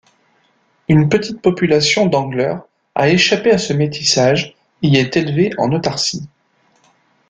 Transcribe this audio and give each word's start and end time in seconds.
Une 0.89 1.09
petite 1.09 1.43
population 1.43 2.07
d'angler 2.07 2.55
a 2.95 3.09
échappé 3.09 3.51
à 3.51 3.59
ce 3.59 3.71
métissage 3.71 4.55
et 4.81 4.93
est 4.97 5.15
élevée 5.15 5.51
en 5.59 5.71
autarcie. 5.73 6.27